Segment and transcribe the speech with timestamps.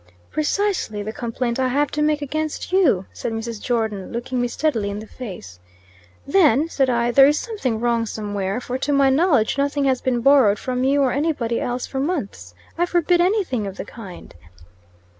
[0.31, 3.61] "Precisely the complaint I have to make against you," said Mrs.
[3.61, 5.59] Jordon, looking me steadily in the face.
[6.25, 10.21] "Then," said I "there is something wrong somewhere, for to my knowledge nothing has been
[10.21, 12.55] borrowed from you or any body else for months.
[12.79, 14.33] I forbid anything of the kind."